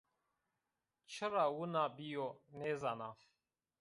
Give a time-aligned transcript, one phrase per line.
[1.11, 3.09] Çira wina bîyo, nêzana.